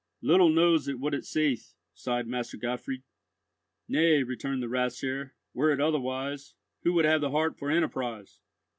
[0.23, 3.03] Little knows it what it saith," sighed Master Gottfried.
[3.87, 8.39] "Nay," returned the Rathsherr, "were it otherwise, who would have the heart for enterprise?"